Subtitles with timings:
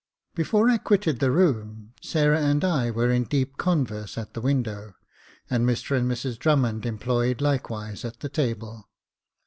[0.33, 4.41] Before I quitted the room, Sarah and I were in deep con verse at the
[4.41, 4.95] window,
[5.47, 8.89] and Mr and Mrs Drummond employed likewise at the table.